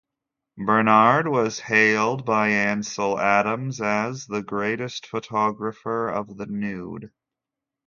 Bernhard 0.57 1.27
was 1.27 1.59
hailed 1.59 2.25
by 2.25 2.47
Ansel 2.47 3.19
Adams 3.19 3.79
as 3.79 4.25
"the 4.25 4.41
greatest 4.41 5.05
photographer 5.05 6.07
of 6.09 6.37
the 6.37 6.47
nude". 6.47 7.11